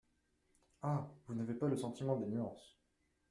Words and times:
Ah! 0.81 1.11
vous 1.27 1.35
n’avez 1.35 1.53
pas 1.53 1.67
le 1.67 1.77
sentiment 1.77 2.17
des 2.17 2.25
nuances. 2.25 2.75